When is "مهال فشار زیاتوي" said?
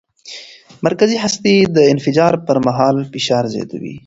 2.67-3.95